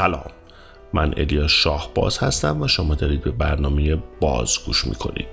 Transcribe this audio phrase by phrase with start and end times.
[0.00, 0.30] سلام.
[0.92, 5.26] من الیاس شاهباز هستم و شما دارید به برنامه باز گوش می‌کنید.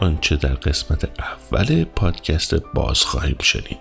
[0.00, 3.78] آنچه در قسمت اول پادکست باز خواهیم شنید.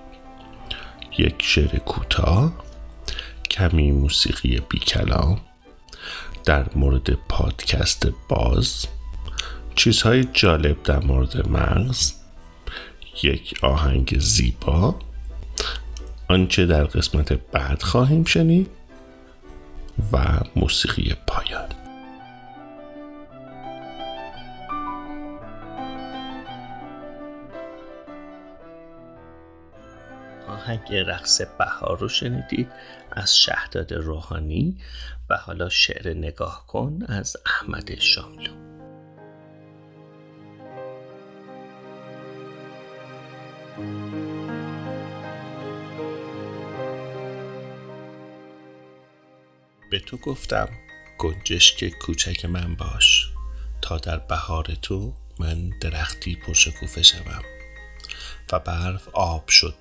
[1.17, 2.53] یک شعر کوتاه
[3.52, 5.42] کمی موسیقی بی کلام
[6.45, 8.85] در مورد پادکست باز
[9.75, 12.13] چیزهای جالب در مورد مغز
[13.23, 14.95] یک آهنگ زیبا
[16.29, 18.69] آنچه در قسمت بعد خواهیم شنید
[20.11, 21.83] و موسیقی پایان.
[30.47, 32.72] آهنگ رقص بهار رو شنیدید
[33.11, 34.77] از شهداد روحانی
[35.30, 38.52] و حالا شعر نگاه کن از احمد شاملو.
[49.91, 50.69] به تو گفتم
[51.17, 53.30] گنجشک کوچک من باش.
[53.81, 57.44] تا در بهار تو من درختی پرشکوفه شوم.
[58.52, 59.73] و برف آب شد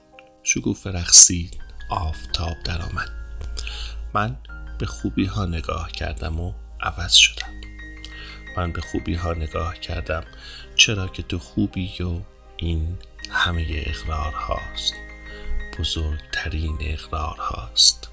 [0.55, 3.11] شکوفه رقصید آفتاب درآمد.
[4.15, 4.37] من
[4.79, 7.53] به خوبی ها نگاه کردم و عوض شدم.
[8.57, 10.25] من به خوبی ها نگاه کردم
[10.77, 12.21] چرا که تو خوبی و
[12.57, 12.99] این
[13.31, 14.95] همه اقرار هاست
[15.79, 18.09] بزرگترین اقرار هاست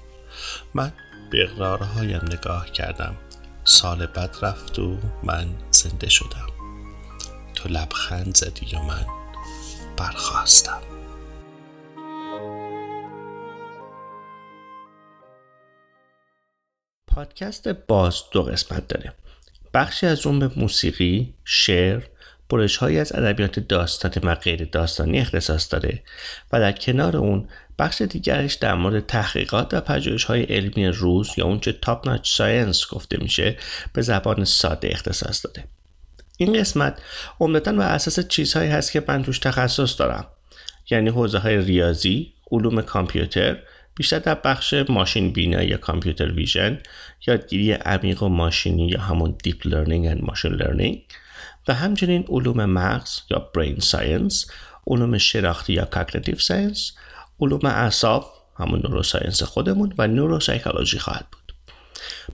[0.74, 0.92] من
[1.30, 3.16] به اقرارهایم نگاه کردم.
[3.64, 6.46] سال بد رفت و من زنده شدم.
[7.54, 9.06] تو لبخند زدی و من
[9.96, 10.89] برخاستم
[17.20, 19.12] پادکست باز دو قسمت داره.
[19.74, 22.02] بخشی از اون به موسیقی، شعر،
[22.48, 26.02] برش های از ادبیات داستان و غیر داستانی اختصاص داره
[26.52, 27.48] و در کنار اون
[27.78, 32.86] بخش دیگرش در مورد تحقیقات و پژوهش های علمی روز یا اونچه top notch science
[32.90, 33.56] گفته میشه
[33.92, 35.64] به زبان ساده اختصاص داده.
[36.36, 37.02] این قسمت
[37.40, 40.26] عمدتا بر اساس چیزهایی هست که من توش تخصص دارم.
[40.90, 43.56] یعنی حوزه های ریاضی، علوم کامپیوتر،
[43.96, 46.78] بیشتر در بخش ماشین بینایی یا computer vision
[47.26, 51.02] یادگیری عمیق و ماشینی یا همون deep learning and machine learning.
[51.68, 54.50] و همچنین علوم مغز یا brain science
[54.86, 56.92] علوم شناختی یا cognitive science
[57.40, 61.54] علوم اعصاب همون neuroscience خودمون و neuropsychology خواهد بود.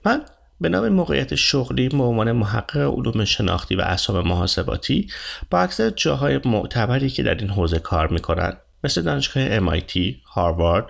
[0.05, 0.25] من
[0.61, 5.07] به نام موقعیت شغلی به عنوان محقق علوم شناختی و اعصاب محاسباتی
[5.49, 10.85] با اکثر جاهای معتبری که در این حوزه کار می‌کنند مثل دانشگاه MIT، هاروارد،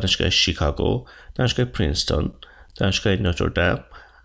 [0.00, 1.04] دانشگاه شیکاگو،
[1.34, 2.32] دانشگاه پرینستون،
[2.76, 3.80] دانشگاه نوتردام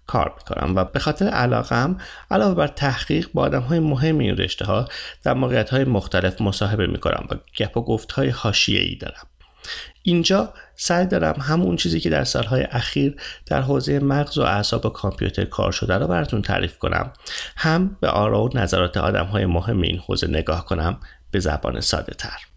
[0.07, 1.97] کار می‌کنم و به خاطر علاقم
[2.31, 4.87] علاوه بر تحقیق با آدم های مهم این رشته ها
[5.23, 9.27] در موقعیت های مختلف مصاحبه می‌کنم و گپ و گفت های حاشیه ای دارم.
[10.03, 14.89] اینجا سعی دارم همون چیزی که در سالهای اخیر در حوزه مغز و اعصاب و
[14.89, 17.13] کامپیوتر کار شده رو براتون تعریف کنم.
[17.57, 20.99] هم به آرا و نظرات آدم های مهم این حوزه نگاه کنم
[21.31, 22.56] به زبان ساده تر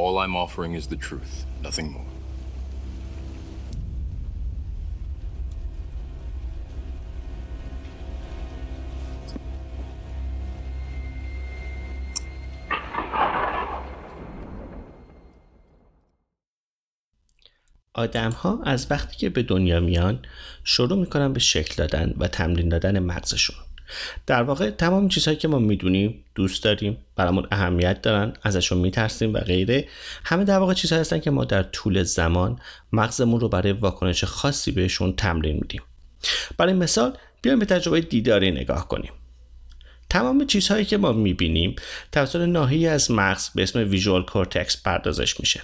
[0.00, 2.06] all I'm offering is the truth, nothing more.
[17.94, 20.22] آدم ها از وقتی که به دنیا میان
[20.64, 23.56] شروع می‌کنن به شکل دادن و تمرین دادن مغزشون
[24.26, 29.38] در واقع تمام چیزهایی که ما می‌دونیم دوست داریم برامون اهمیت دارن ازشون میترسیم و
[29.38, 29.88] غیره
[30.24, 32.58] همه در واقع چیزهایی هستن که ما در طول زمان
[32.92, 35.82] مغزمون رو برای واکنش خاصی بهشون تمرین میدیم.
[36.58, 39.12] برای مثال بیایم به تجربه دیداری نگاه کنیم.
[40.10, 41.76] تمام چیزهایی که ما می‌بینیم
[42.12, 45.62] توسط ناحیه از مغز به اسم ویژوال کورتکس پردازش میشه.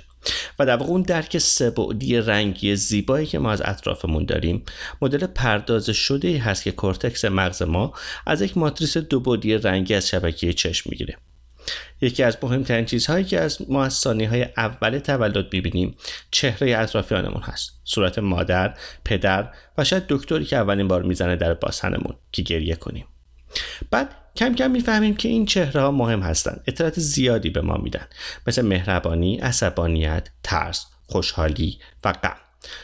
[0.59, 4.63] و در واقع اون درک سبعدی رنگی زیبایی که ما از اطرافمون داریم
[5.03, 7.95] مدل پرداز شده هست که کورتکس مغز ما
[8.27, 11.17] از یک ماتریس دو بعدی رنگی از شبکه چشم می‌گیره.
[12.01, 15.97] یکی از مهمترین چیزهایی که از ما از های اول تولد ببینیم
[16.31, 17.81] چهره اطرافیانمون هست.
[17.85, 19.49] صورت مادر پدر
[19.79, 23.07] و شاید دکتری که اولین بار می‌زنه در باسنمون که گریه کنیم.
[23.91, 28.07] بعد کم کم می‌فهمیم که این چهره ها مهم هستند اطلاعات زیادی به ما میدن.
[28.47, 32.37] مثل مهربانی عصبانیت ترس خوشحالی و غم.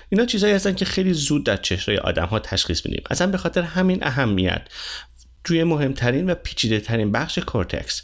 [0.09, 3.03] اینا چیزهایی هستن که خیلی زود در چهره آدم ها تشخیص میدیم.
[3.11, 4.63] اصلا به خاطر همین اهمیت
[5.45, 8.03] توی مهمترین و پیچیده ترین بخش کورتکس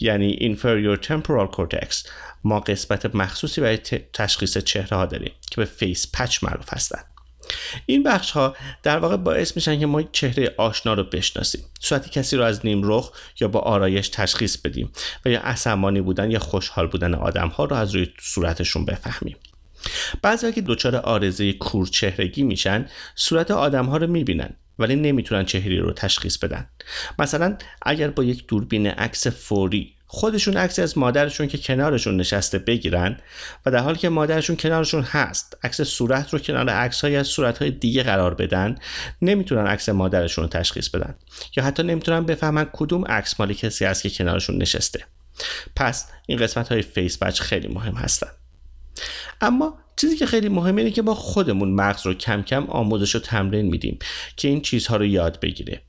[0.00, 2.08] یعنی inferior temporal cortex
[2.44, 3.78] ما قسمت مخصوصی برای
[4.12, 7.04] تشخیص چهره ها داریم که به face patch معروف هستند
[7.86, 11.64] این بخش ها در واقع باعث میشن که ما چهره آشنا رو بشناسیم.
[11.80, 14.92] صورت کسی رو از نیم رخ یا با آرایش تشخیص بدیم
[15.24, 19.36] و یا عصبانی بودن یا خوشحال بودن آدم ها رو از روی صورتشون بفهمیم.
[20.22, 25.92] بعضی که دچار آرزه کورچهرگی میشن صورت آدم ها رو می‌بینن ولی نمی‌تونن چهره رو
[25.92, 26.66] تشخیص بدن.
[27.18, 33.16] مثلا اگر با یک دوربین عکس فوری خودشون عکس از مادرشون که کنارشون نشسته بگیرن
[33.66, 37.58] و در حالی که مادرشون کنارشون هست عکس صورت رو کنار عکس های از صورت
[37.58, 38.78] های دیگه قرار بدن
[39.22, 41.14] نمی‌تونن عکس مادرشون رو تشخیص بدن
[41.56, 45.04] یا حتی نمی‌تونن بفهمن کدوم عکس مال کسی است که کنارشون نشسته.
[45.76, 48.30] پس این قسمت های face patch خیلی مهم هستن.
[49.40, 53.18] اما چیزی که خیلی مهمه اینه که با خودمون مغز رو کم کم آموزش و
[53.18, 53.98] تمرین میدیم
[54.36, 55.82] که این چیزها رو یاد بگیره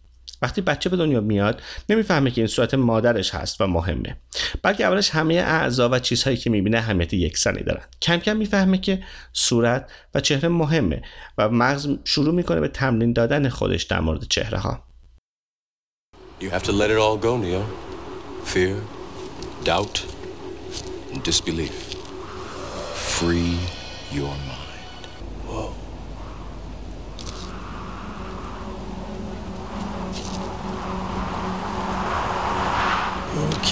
[0.44, 4.18] وقتی بچه به دنیا میاد نمی‌فهمه که این صورت مادرش هست و مهمه
[4.62, 9.04] بلکه اولش همه اعضا و چیزهایی که می‌بینه اهمیت یکسانی دارن کم کم می‌فهمه که
[9.34, 11.01] صورت و چهره مهمه
[11.38, 14.84] و مغز شروع می‌کنه به تمرین دادن خودش در مورد چهره ها.
[23.19, 23.57] Free
[24.12, 24.62] your mind.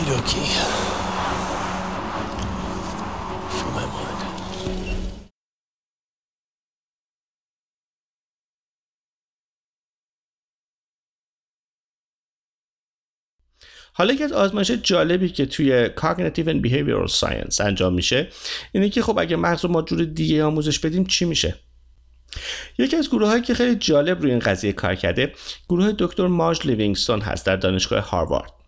[0.02, 0.52] Okie dokie.
[13.94, 18.28] حالا که از آزمایش جالبی که توی Cognitive and Behavioral Science انجام میشه
[18.72, 21.56] اینه که خب اگه مغز ما جور دیگه آموزش بدیم چی میشه؟
[22.78, 25.34] یکی از گروه هایی که خیلی جالب روی این قضیه کار کرده
[25.70, 28.61] گروه دکتر مارج لیوینگستون هست در دانشگاه هاروارد.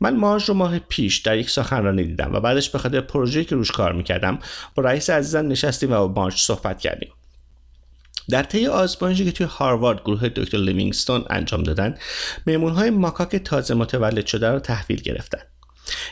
[0.00, 3.54] من مارج رو ماه پیش در یک سخنرانی دیدم و بعدش به خاطر پروژه‌ای که
[3.54, 4.38] روش کار می‌کردم
[4.74, 7.12] با رئیس عزیزم نشستیم و با مارج صحبت کردیم.
[8.30, 11.94] در طی آزمایشی که توی هاروارد گروه دکتر لیوینگستون انجام دادن
[12.46, 15.40] میمون های ماکاک تازه متولد شده رو تحویل گرفتن.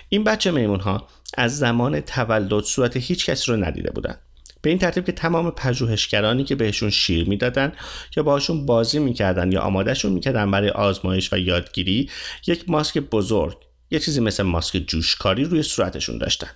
[0.08, 4.16] این بچه میمون ها از زمان تولد صورت هیچ کسی رو ندیده بودن
[4.66, 7.72] به این ترتیب که تمام پژوهشگرانی که بهشون شیر می‌دادن
[8.16, 12.10] یا باهاشون بازی می‌کردن یا آمادهشون می‌کردن برای آزمایش و یادگیری
[12.46, 13.56] یک ماسک بزرگ
[13.90, 16.50] یه چیزی مثل ماسک جوشکاری روی صورتشون داشتن.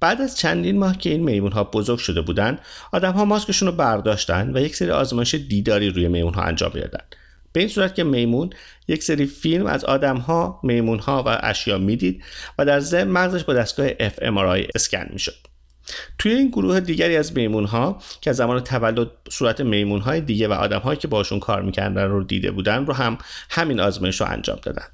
[0.00, 2.58] بعد از چندین ماه که این میمون ها بزرگ شده بودن
[2.92, 7.04] آدم ها ماسکشون رو برداشتن و یک سری آزمایش دیداری روی میمون ها انجام دادن
[7.52, 8.50] به این صورت که میمون
[8.88, 12.22] یک سری فیلم از آدم ها میمون ها و اشیا می‌دید
[12.58, 15.49] و در ضمن مغزش با دستگاه fMRI اسکن می‌شد.
[16.18, 20.48] توی این گروه دیگری از میمون ها که از زمان تولد صورت میمون های دیگه
[20.48, 23.18] و آدم هایی که باشون کار می‌کردن رو دیده بودن رو هم
[23.50, 24.84] همین آزمایش رو انجام دادن.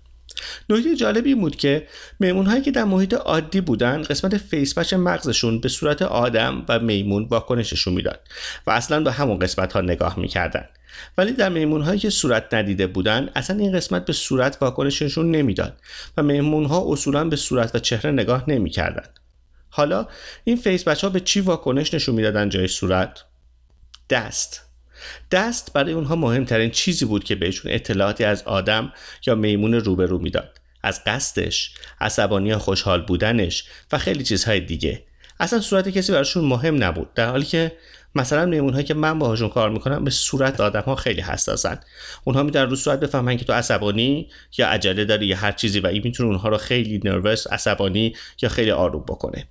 [0.68, 1.86] نکته جالبی بود که
[2.20, 6.78] میمون هایی که در محیط عادی بودن قسمت face patch مغزشون به صورت آدم و
[6.78, 8.20] میمون واکنش نشون می‌داد
[8.66, 10.64] و اصلا به همون قسمت ها نگاه می‌کردن.
[11.18, 15.30] ولی در میمون هایی که صورت ندیده بودن اصلا این قسمت به صورت واکنش نشون
[15.30, 15.80] نمی‌داد
[16.16, 19.08] و میمون ها اصولا به صورت و چهره نگاه نمی‌کردن
[19.70, 20.08] حالا
[20.44, 23.24] این face patch ها به چی واکنش نشون می‌دادن جای صورت؟
[24.10, 24.62] دست.
[25.30, 28.92] دست برای اونها مهمترین چیزی بود که بهشون اطلاعاتی از آدم
[29.26, 30.60] یا میمون روبرو می‌داد.
[30.82, 35.02] از قصدش عصبانی یا خوشحال بودنش و خیلی چیزهای دیگه.
[35.40, 37.72] اصلا صورت کسی براشون مهم نبود در حالی که
[38.14, 41.80] مثلا میمون هایی که من باهاشون کار می‌کنم به صورت آدم ها خیلی حساسن.
[42.24, 45.86] اونها می‌تونن رو صورت بفهمن که تو عصبانی یا عجله داری یا هر چیزی و
[45.86, 49.48] این می‌تونه اونها رو خیلی نروس عصبانی یا خیلی آروم بکنه.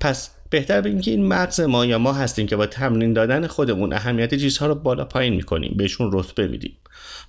[0.00, 3.92] پس بهتر بگیم که این مغز ما یا ما هستیم که با تمرین دادن خودمون
[3.92, 6.76] اهمیت چیزها رو بالا پایین می‌کنیم بهشون رتبه میدیم.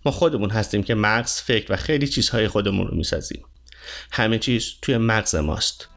[0.06, 3.42] ما خودمون هستیم که مغز فکر و خیلی چیزهای خودمون رو می‌سازیم.
[4.12, 5.88] همه چیز توی مغز ماست.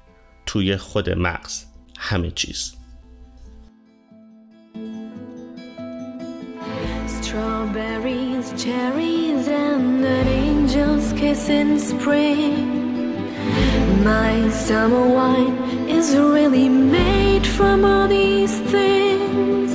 [0.46, 1.64] توی خود مغز.
[1.98, 2.72] همه چیز.
[7.22, 12.74] Strawberries, cherries, and an angel's kiss in spring.
[14.02, 19.74] My summer wine is really made from all these things.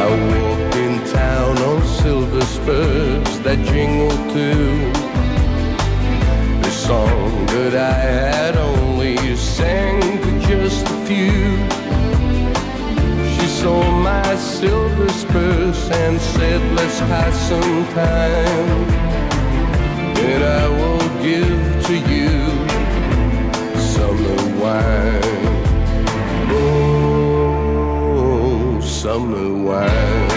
[0.00, 4.67] I walked in town on silver spurs that jingle too.
[17.06, 18.86] Pass some time.
[20.30, 22.30] And I will give to you
[23.78, 25.22] summer wine.
[26.50, 30.27] Oh, summer wine.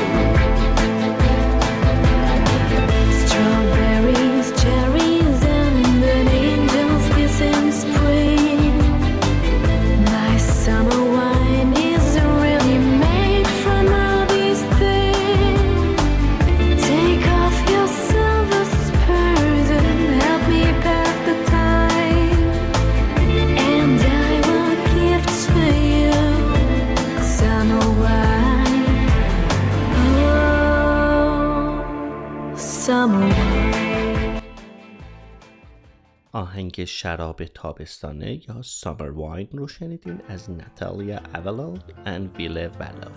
[36.72, 43.12] آهنگ شراب تابستانه یا سامر واین رو شنیدین از ناتالیا اولالد and ویله والو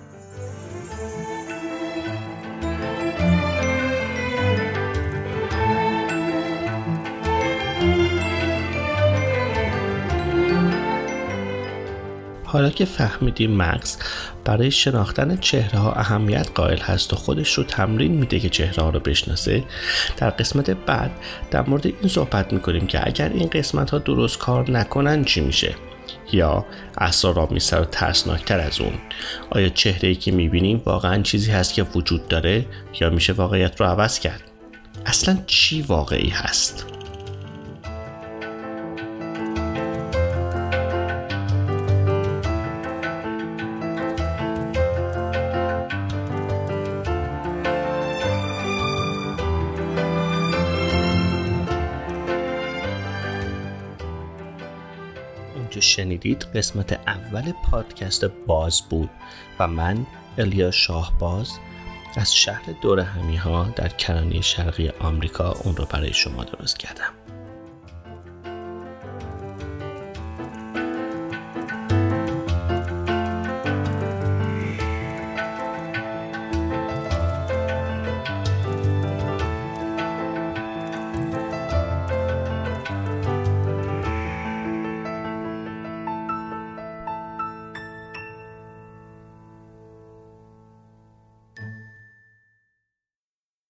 [12.44, 13.99] حالا که فهمیدیم مکس
[14.44, 18.90] برای شناختن چهره ها اهمیت قائل هست و خودش رو تمرین میده که چهره ها
[18.90, 19.64] رو بشناسه.
[20.16, 21.10] در قسمت بعد
[21.50, 25.74] در مورد این صحبت می‌کنیم که اگر این قسمت ها درست کار نکنن چی میشه؟
[26.32, 26.66] یا
[26.98, 28.92] اسرارآمیزتر و ترسناکتر از اون.
[29.50, 32.66] آیا چهره ای که می‌بینیم واقعا چیزی هست که وجود داره
[33.00, 34.42] یا میشه واقعیت رو عوض کرد؟
[35.06, 36.93] اصلا چی واقعی هست؟
[55.96, 59.10] شنیدید قسمت اول پادکست باز بود
[59.58, 60.06] و من
[60.38, 61.58] الیا شاهباز
[62.16, 63.00] از شهر دور
[63.76, 67.23] در کرانه شرقی آمریکا اون رو برای شما درست کردم.